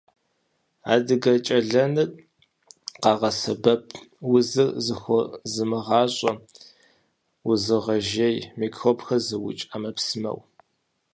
[0.93, 2.09] Адыгэкӏэлэныр
[3.01, 3.83] къагъэсэбэп
[4.35, 6.31] узыр зэхозымыгъащӏэ,
[7.49, 10.39] узыгъэжей, микробхэр зыукӏ ӏэмэпсымэу.